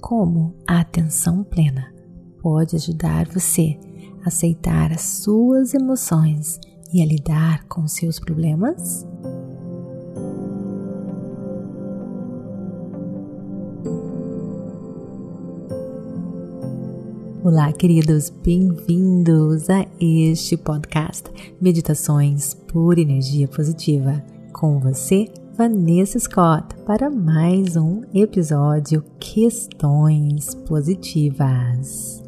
como 0.00 0.54
a 0.66 0.80
atenção 0.80 1.44
plena 1.44 1.92
pode 2.42 2.74
ajudar 2.74 3.28
você 3.28 3.78
a 4.24 4.28
aceitar 4.28 4.92
as 4.92 5.02
suas 5.02 5.74
emoções 5.74 6.58
e 6.92 7.02
a 7.02 7.06
lidar 7.06 7.64
com 7.66 7.86
seus 7.86 8.18
problemas? 8.18 9.06
Olá, 17.42 17.72
queridos, 17.72 18.30
bem-vindos 18.30 19.68
a 19.70 19.86
este 20.00 20.56
podcast 20.56 21.24
Meditações 21.60 22.54
por 22.54 22.98
Energia 22.98 23.48
Positiva. 23.48 24.22
Com 24.52 24.78
você, 24.78 25.26
Vanessa 25.56 26.18
Scott, 26.18 26.74
para 26.86 27.10
mais 27.10 27.76
um 27.76 28.02
episódio 28.14 29.04
Questões 29.18 30.54
Positivas. 30.54 32.22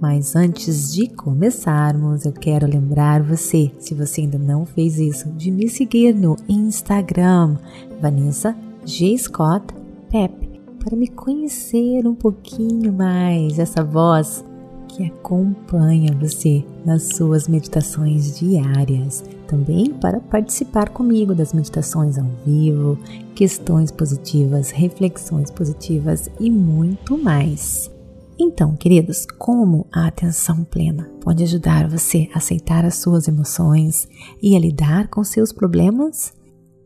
Mas 0.00 0.36
antes 0.36 0.94
de 0.94 1.08
começarmos, 1.08 2.24
eu 2.24 2.32
quero 2.32 2.66
lembrar 2.66 3.22
você, 3.22 3.70
se 3.78 3.94
você 3.94 4.22
ainda 4.22 4.38
não 4.38 4.64
fez 4.64 4.98
isso, 4.98 5.28
de 5.30 5.50
me 5.50 5.68
seguir 5.68 6.14
no 6.14 6.36
Instagram, 6.48 7.56
Vanessa 8.00 8.56
G. 8.84 9.18
Scott 9.18 9.66
Pep, 10.10 10.60
para 10.78 10.96
me 10.96 11.08
conhecer 11.08 12.06
um 12.06 12.14
pouquinho 12.14 12.92
mais 12.92 13.58
essa 13.58 13.82
voz 13.82 14.44
que 14.86 15.04
acompanha 15.04 16.16
você 16.18 16.64
nas 16.86 17.02
suas 17.16 17.48
meditações 17.48 18.38
diárias. 18.38 19.22
Também 19.48 19.92
para 19.92 20.20
participar 20.20 20.90
comigo 20.90 21.34
das 21.34 21.52
meditações 21.52 22.16
ao 22.18 22.26
vivo, 22.44 22.96
questões 23.34 23.90
positivas, 23.90 24.70
reflexões 24.70 25.50
positivas 25.50 26.30
e 26.38 26.50
muito 26.50 27.18
mais. 27.18 27.90
Então, 28.38 28.76
queridos, 28.76 29.26
como 29.38 29.86
a 29.92 30.06
atenção 30.06 30.62
plena 30.62 31.10
pode 31.20 31.42
ajudar 31.42 31.88
você 31.88 32.28
a 32.32 32.38
aceitar 32.38 32.84
as 32.84 32.96
suas 32.96 33.26
emoções 33.26 34.06
e 34.40 34.54
a 34.54 34.60
lidar 34.60 35.08
com 35.08 35.24
seus 35.24 35.52
problemas? 35.52 36.32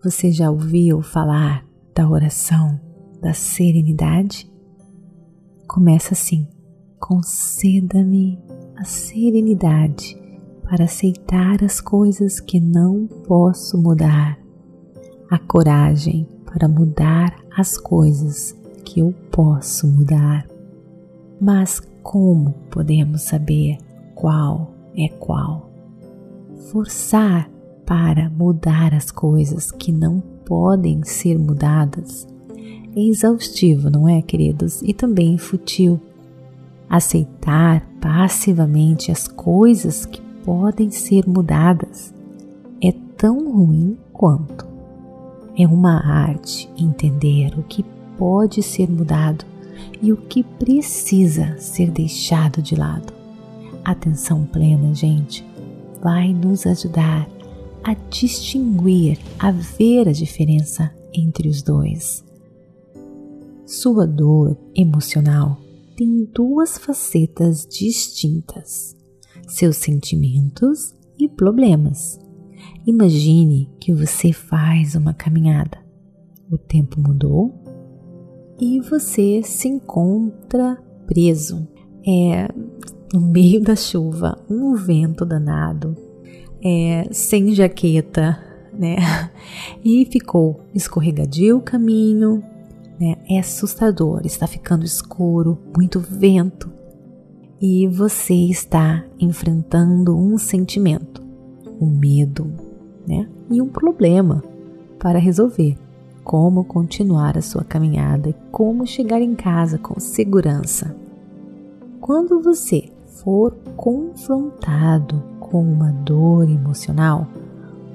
Você 0.02 0.32
já 0.32 0.50
ouviu 0.50 1.02
falar 1.02 1.66
da 1.94 2.08
oração 2.08 2.80
da 3.20 3.34
serenidade? 3.34 4.50
Começa 5.68 6.14
assim 6.14 6.48
conceda-me 7.02 8.38
a 8.76 8.84
serenidade 8.84 10.16
para 10.72 10.86
aceitar 10.86 11.62
as 11.62 11.82
coisas 11.82 12.40
que 12.40 12.58
não 12.58 13.06
posso 13.06 13.76
mudar, 13.76 14.38
a 15.30 15.38
coragem 15.38 16.26
para 16.46 16.66
mudar 16.66 17.36
as 17.54 17.76
coisas 17.76 18.56
que 18.82 19.00
eu 19.00 19.12
posso 19.30 19.86
mudar. 19.86 20.48
Mas 21.38 21.78
como 22.02 22.54
podemos 22.70 23.20
saber 23.20 23.76
qual 24.14 24.72
é 24.96 25.08
qual? 25.08 25.70
Forçar 26.70 27.50
para 27.84 28.30
mudar 28.30 28.94
as 28.94 29.10
coisas 29.10 29.70
que 29.70 29.92
não 29.92 30.20
podem 30.42 31.04
ser 31.04 31.38
mudadas 31.38 32.26
é 32.96 32.98
exaustivo, 32.98 33.90
não 33.90 34.08
é, 34.08 34.22
queridos? 34.22 34.80
E 34.80 34.94
também 34.94 35.36
fútil 35.36 36.00
aceitar 36.88 37.86
passivamente 38.00 39.12
as 39.12 39.28
coisas 39.28 40.06
que 40.06 40.31
podem 40.44 40.90
ser 40.90 41.26
mudadas 41.26 42.12
é 42.82 42.92
tão 43.16 43.52
ruim 43.52 43.96
quanto. 44.12 44.66
É 45.56 45.66
uma 45.66 46.04
arte 46.04 46.68
entender 46.76 47.58
o 47.58 47.62
que 47.62 47.84
pode 48.16 48.62
ser 48.62 48.90
mudado 48.90 49.44
e 50.00 50.12
o 50.12 50.16
que 50.16 50.42
precisa 50.42 51.56
ser 51.58 51.90
deixado 51.90 52.62
de 52.62 52.74
lado. 52.74 53.12
Atenção 53.84 54.44
plena, 54.44 54.94
gente, 54.94 55.44
vai 56.02 56.32
nos 56.32 56.66
ajudar 56.66 57.28
a 57.84 57.94
distinguir, 57.94 59.18
a 59.38 59.50
ver 59.50 60.08
a 60.08 60.12
diferença 60.12 60.92
entre 61.12 61.48
os 61.48 61.62
dois. 61.62 62.24
Sua 63.66 64.06
dor 64.06 64.56
emocional 64.74 65.58
tem 65.96 66.24
duas 66.32 66.78
facetas 66.78 67.66
distintas: 67.66 68.96
seus 69.52 69.76
sentimentos 69.76 70.94
e 71.18 71.28
problemas. 71.28 72.18
Imagine 72.86 73.68
que 73.78 73.92
você 73.92 74.32
faz 74.32 74.94
uma 74.94 75.12
caminhada, 75.12 75.78
o 76.50 76.56
tempo 76.56 77.00
mudou 77.00 77.52
e 78.58 78.80
você 78.80 79.42
se 79.42 79.68
encontra 79.68 80.76
preso. 81.06 81.68
É 82.06 82.48
no 83.12 83.20
meio 83.20 83.60
da 83.60 83.76
chuva, 83.76 84.42
um 84.48 84.74
vento 84.74 85.26
danado, 85.26 85.94
é, 86.64 87.06
sem 87.12 87.54
jaqueta, 87.54 88.38
né? 88.72 88.96
E 89.84 90.06
ficou 90.06 90.60
escorregadio 90.72 91.58
o 91.58 91.60
caminho, 91.60 92.42
né? 92.98 93.16
É 93.28 93.38
assustador, 93.38 94.22
está 94.24 94.46
ficando 94.46 94.84
escuro, 94.84 95.58
muito 95.76 96.00
vento 96.00 96.71
e 97.62 97.86
você 97.86 98.34
está 98.34 99.04
enfrentando 99.20 100.18
um 100.18 100.36
sentimento, 100.36 101.22
um 101.80 101.86
medo, 101.86 102.52
né? 103.06 103.28
E 103.48 103.62
um 103.62 103.68
problema 103.68 104.42
para 104.98 105.20
resolver. 105.20 105.78
Como 106.24 106.64
continuar 106.64 107.38
a 107.38 107.42
sua 107.42 107.62
caminhada 107.62 108.30
e 108.30 108.34
como 108.50 108.84
chegar 108.84 109.22
em 109.22 109.36
casa 109.36 109.78
com 109.78 110.00
segurança. 110.00 110.94
Quando 112.00 112.40
você 112.40 112.88
for 113.06 113.52
confrontado 113.76 115.22
com 115.38 115.62
uma 115.62 115.92
dor 115.92 116.50
emocional, 116.50 117.28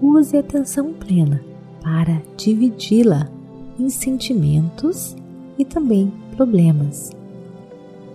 use 0.02 0.38
atenção 0.38 0.94
plena 0.94 1.42
para 1.82 2.22
dividi-la 2.38 3.30
em 3.78 3.90
sentimentos 3.90 5.14
e 5.60 5.66
também 5.66 6.12
problemas. 6.38 7.17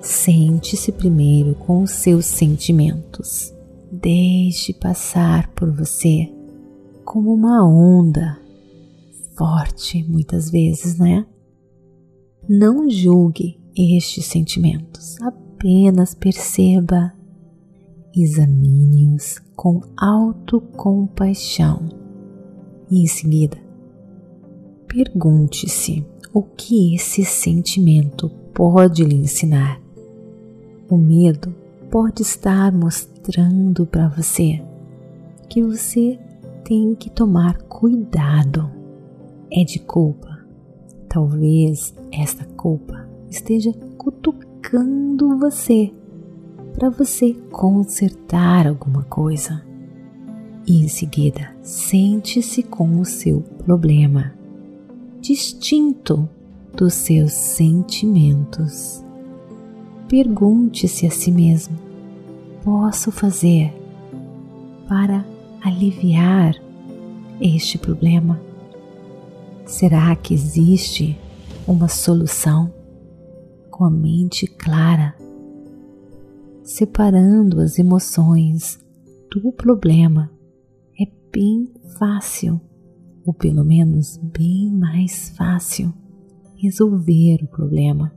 Sente-se 0.03 0.93
primeiro 0.93 1.55
com 1.55 1.83
os 1.83 1.93
seus 1.93 2.27
sentimentos. 2.27 3.55
Deixe 3.91 4.75
passar 4.75 5.49
por 5.55 5.71
você 5.71 6.31
como 7.05 7.33
uma 7.33 7.65
onda 7.67 8.39
forte, 9.37 10.03
muitas 10.05 10.51
vezes, 10.51 10.99
né? 10.99 11.27
Não 12.49 12.91
julgue 12.91 13.61
estes 13.77 14.27
sentimentos, 14.27 15.17
apenas 15.23 16.15
perceba, 16.15 17.13
examine-os 18.15 19.39
com 19.57 19.81
autocompaixão 19.97 21.89
e 22.91 23.03
em 23.03 23.07
seguida 23.07 23.73
Pergunte-se 24.93 26.05
o 26.35 26.43
que 26.43 26.95
esse 26.95 27.25
sentimento 27.25 28.29
pode 28.53 29.03
lhe 29.03 29.15
ensinar. 29.15 29.82
O 30.93 30.99
medo 30.99 31.55
pode 31.91 32.21
estar 32.21 32.71
mostrando 32.71 33.87
para 33.87 34.09
você 34.09 34.63
que 35.49 35.63
você 35.63 36.21
tem 36.67 36.95
que 36.95 37.09
tomar 37.09 37.57
cuidado. 37.63 38.71
É 39.51 39.65
de 39.65 39.79
culpa. 39.79 40.45
Talvez 41.09 41.95
esta 42.13 42.45
culpa 42.45 43.09
esteja 43.31 43.73
cutucando 43.97 45.39
você 45.39 45.91
para 46.75 46.91
você 46.91 47.33
consertar 47.51 48.67
alguma 48.67 49.05
coisa. 49.05 49.65
E 50.67 50.85
em 50.85 50.89
seguida, 50.89 51.57
sente-se 51.63 52.63
com 52.63 53.01
o 53.01 53.07
seu 53.07 53.41
problema 53.65 54.35
distinto 55.23 56.29
dos 56.77 56.93
seus 56.93 57.33
sentimentos. 57.33 59.03
Pergunte-se 60.13 61.07
a 61.07 61.11
si 61.11 61.33
mesmo: 61.33 61.75
posso 62.63 63.11
fazer 63.11 63.73
para 64.87 65.25
aliviar 65.63 66.55
este 67.41 67.79
problema? 67.79 68.39
Será 69.65 70.15
que 70.15 70.35
existe 70.35 71.19
uma 71.67 71.89
solução 71.89 72.71
com 73.71 73.87
a 73.87 73.91
mente 73.91 74.47
clara, 74.47 75.17
separando 76.63 77.59
as 77.59 77.79
emoções 77.79 78.79
do 79.31 79.51
problema? 79.51 80.31
É 81.01 81.07
bem 81.33 81.73
fácil 81.99 82.61
ou 83.25 83.33
pelo 83.33 83.65
menos 83.65 84.19
bem 84.19 84.71
mais 84.71 85.31
fácil, 85.31 85.91
resolver 86.57 87.39
o 87.45 87.49
problema. 87.49 88.13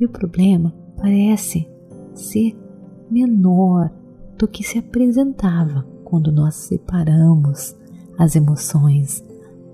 E 0.00 0.06
o 0.06 0.08
problema 0.08 0.85
parece 0.96 1.68
ser 2.14 2.56
menor 3.10 3.90
do 4.38 4.48
que 4.48 4.62
se 4.62 4.78
apresentava 4.78 5.86
quando 6.04 6.30
nós 6.32 6.54
separamos 6.54 7.76
as 8.18 8.36
emoções 8.36 9.24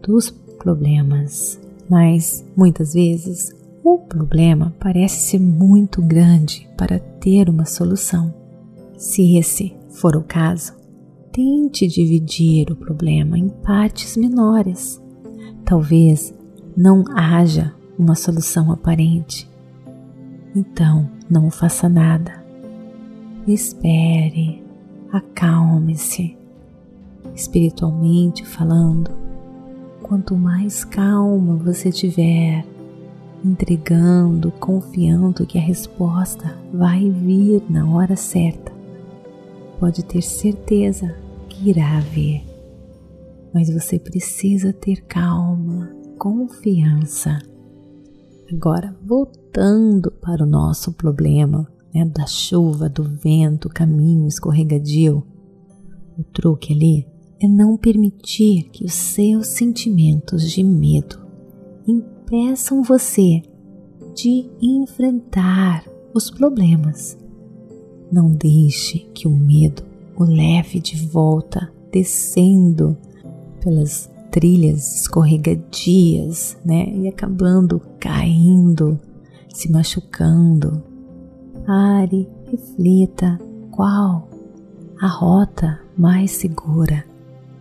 dos 0.02 0.30
problemas. 0.58 1.60
Mas 1.88 2.44
muitas 2.56 2.94
vezes 2.94 3.54
O 3.84 3.98
problema 3.98 4.72
parece 4.78 5.30
ser 5.30 5.40
muito 5.40 6.00
grande 6.00 6.68
para 6.78 7.00
ter 7.00 7.48
uma 7.48 7.64
solução. 7.64 8.32
Se 8.96 9.36
esse 9.36 9.74
for 9.90 10.16
o 10.16 10.22
caso, 10.22 10.72
tente 11.32 11.88
dividir 11.88 12.70
o 12.70 12.76
problema 12.76 13.36
em 13.36 13.48
partes 13.48 14.16
menores. 14.16 15.02
Talvez 15.64 16.32
não 16.76 17.02
haja 17.16 17.74
uma 17.98 18.14
solução 18.14 18.70
aparente. 18.70 19.50
Então, 20.54 21.08
não 21.30 21.50
faça 21.50 21.88
nada. 21.88 22.44
Espere, 23.46 24.62
acalme-se. 25.10 26.36
Espiritualmente 27.34 28.44
falando, 28.44 29.10
quanto 30.02 30.36
mais 30.36 30.84
calma 30.84 31.56
você 31.56 31.90
tiver, 31.90 32.66
entregando, 33.42 34.52
confiando 34.52 35.46
que 35.46 35.56
a 35.58 35.62
resposta 35.62 36.58
vai 36.72 37.08
vir 37.08 37.62
na 37.70 37.88
hora 37.90 38.14
certa, 38.14 38.70
pode 39.80 40.04
ter 40.04 40.20
certeza 40.20 41.16
que 41.48 41.70
irá 41.70 41.98
vir. 42.00 42.44
Mas 43.54 43.72
você 43.72 43.98
precisa 43.98 44.72
ter 44.72 45.02
calma, 45.06 45.90
confiança. 46.18 47.38
Agora, 48.52 48.94
voltando 49.02 50.10
para 50.10 50.44
o 50.44 50.46
nosso 50.46 50.92
problema 50.92 51.66
né, 51.94 52.04
da 52.04 52.26
chuva, 52.26 52.86
do 52.86 53.02
vento, 53.02 53.68
caminho 53.68 54.28
escorregadio, 54.28 55.22
o 56.18 56.22
truque 56.22 56.74
ali 56.74 57.06
é 57.42 57.48
não 57.48 57.78
permitir 57.78 58.68
que 58.70 58.84
os 58.84 58.92
seus 58.92 59.48
sentimentos 59.48 60.50
de 60.50 60.62
medo 60.62 61.18
impeçam 61.88 62.82
você 62.82 63.42
de 64.14 64.50
enfrentar 64.60 65.84
os 66.14 66.30
problemas. 66.30 67.16
Não 68.12 68.30
deixe 68.30 68.98
que 69.14 69.26
o 69.26 69.30
medo 69.30 69.82
o 70.14 70.24
leve 70.24 70.78
de 70.78 71.06
volta, 71.06 71.72
descendo 71.90 72.96
pelas 73.62 74.11
trilhas 74.32 74.96
escorregadias, 75.02 76.56
né? 76.64 76.88
E 76.88 77.06
acabando 77.06 77.80
caindo, 78.00 78.98
se 79.52 79.70
machucando. 79.70 80.82
Pare, 81.66 82.26
reflita 82.50 83.38
qual 83.70 84.28
a 84.98 85.06
rota 85.06 85.78
mais 85.96 86.32
segura. 86.32 87.04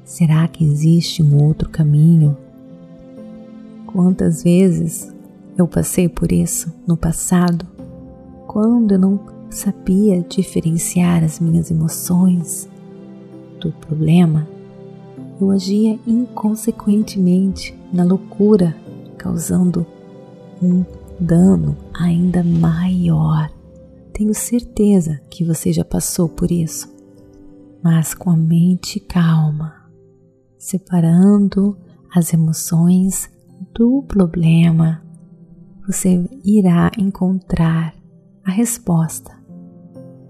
Será 0.05 0.47
que 0.47 0.63
existe 0.63 1.21
um 1.21 1.43
outro 1.43 1.69
caminho? 1.69 2.35
Quantas 3.85 4.41
vezes 4.41 5.13
eu 5.57 5.67
passei 5.67 6.07
por 6.07 6.31
isso 6.31 6.73
no 6.87 6.95
passado, 6.95 7.67
quando 8.47 8.93
eu 8.93 8.99
não 8.99 9.19
sabia 9.49 10.21
diferenciar 10.21 11.23
as 11.23 11.39
minhas 11.39 11.69
emoções 11.69 12.69
do 13.59 13.71
problema, 13.73 14.47
eu 15.41 15.49
agia 15.49 15.99
inconsequentemente 16.05 17.75
na 17.91 18.03
loucura, 18.03 18.75
causando 19.17 19.85
um 20.61 20.85
dano 21.19 21.75
ainda 21.93 22.43
maior. 22.43 23.51
Tenho 24.13 24.33
certeza 24.35 25.19
que 25.29 25.43
você 25.43 25.73
já 25.73 25.83
passou 25.83 26.29
por 26.29 26.51
isso, 26.51 26.93
mas 27.83 28.13
com 28.13 28.29
a 28.29 28.37
mente 28.37 28.99
calma, 28.99 29.73
separando 30.59 31.75
as 32.13 32.33
emoções 32.33 33.27
do 33.73 34.03
problema, 34.03 35.01
você 35.87 36.23
irá 36.45 36.91
encontrar 36.97 37.95
a 38.45 38.51
resposta 38.51 39.35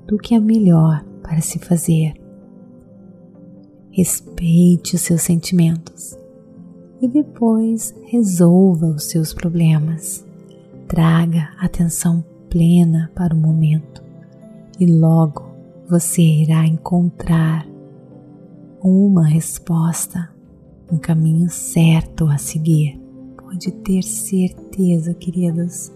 do 0.07 0.17
que 0.17 0.33
é 0.33 0.39
melhor 0.39 1.03
para 1.21 1.41
se 1.41 1.59
fazer. 1.59 2.20
Respeite 3.91 4.95
os 4.95 5.01
seus 5.01 5.21
sentimentos 5.21 6.17
e 7.01 7.07
depois 7.07 7.93
resolva 8.05 8.87
os 8.87 9.05
seus 9.05 9.33
problemas. 9.33 10.25
Traga 10.87 11.49
atenção 11.59 12.23
plena 12.49 13.11
para 13.15 13.33
o 13.33 13.37
momento 13.37 14.03
e 14.79 14.85
logo 14.85 15.51
você 15.89 16.21
irá 16.21 16.65
encontrar 16.65 17.67
uma 18.81 19.27
resposta, 19.27 20.29
um 20.91 20.97
caminho 20.97 21.49
certo 21.49 22.25
a 22.27 22.37
seguir. 22.37 22.99
Pode 23.37 23.71
ter 23.71 24.03
certeza, 24.03 25.13
queridos. 25.13 25.91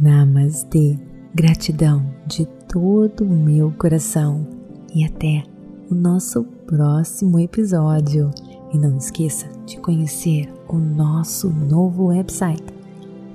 Namastê. 0.00 0.98
Gratidão 1.34 2.04
de 2.26 2.46
todo 2.68 3.22
o 3.22 3.28
meu 3.28 3.70
coração 3.72 4.46
e 4.92 5.04
até 5.04 5.44
o 5.90 5.94
nosso 5.94 6.44
próximo 6.66 7.38
episódio. 7.38 8.30
E 8.72 8.78
não 8.78 8.96
esqueça 8.98 9.48
de 9.64 9.78
conhecer 9.78 10.52
o 10.68 10.76
nosso 10.76 11.48
novo 11.48 12.08
website 12.08 12.62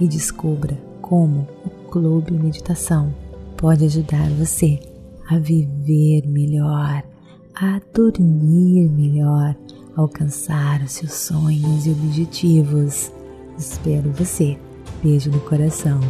e 0.00 0.08
descubra 0.08 0.82
como 1.02 1.46
o 1.64 1.70
Clube 1.90 2.32
Meditação 2.32 3.14
pode 3.56 3.84
ajudar 3.84 4.28
você 4.30 4.80
a 5.28 5.38
viver 5.38 6.26
melhor, 6.26 7.04
a 7.54 7.78
dormir 7.92 8.88
melhor 8.88 9.54
alcançar 9.96 10.82
os 10.82 10.92
seus 10.92 11.12
sonhos 11.12 11.86
e 11.86 11.90
objetivos. 11.90 13.12
Espero 13.56 14.10
você. 14.12 14.58
Beijo 15.02 15.30
no 15.30 15.40
coração. 15.40 16.00